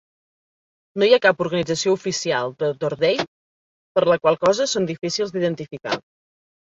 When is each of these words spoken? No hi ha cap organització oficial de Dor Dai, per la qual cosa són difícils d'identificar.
No 1.01 1.07
hi 1.09 1.11
ha 1.17 1.19
cap 1.25 1.41
organització 1.43 1.91
oficial 1.97 2.53
de 2.63 2.69
Dor 2.83 2.95
Dai, 3.03 3.21
per 3.99 4.05
la 4.13 4.17
qual 4.23 4.39
cosa 4.47 4.67
són 4.73 4.89
difícils 4.93 5.35
d'identificar. 5.37 5.99